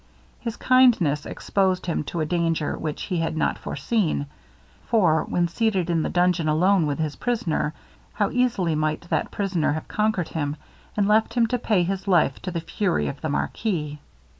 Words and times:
His 0.39 0.57
kindness 0.57 1.27
exposed 1.27 1.85
him 1.85 2.03
to 2.05 2.21
a 2.21 2.25
danger 2.25 2.75
which 2.75 3.03
he 3.03 3.17
had 3.17 3.37
not 3.37 3.59
foreseen; 3.59 4.25
for 4.87 5.23
when 5.25 5.47
seated 5.47 5.91
in 5.91 6.01
the 6.01 6.09
dungeon 6.09 6.47
alone 6.47 6.87
with 6.87 6.97
his 6.97 7.15
prisoner, 7.17 7.75
how 8.13 8.31
easily 8.31 8.73
might 8.73 9.01
that 9.11 9.29
prisoner 9.29 9.73
have 9.73 9.87
conquered 9.87 10.29
him 10.29 10.55
and 10.97 11.07
left 11.07 11.35
him 11.35 11.45
to 11.45 11.59
pay 11.59 11.83
his 11.83 12.07
life 12.07 12.41
to 12.41 12.49
the 12.49 12.61
fury 12.61 13.07
of 13.09 13.21
the 13.21 13.29
marquis. 13.29 13.99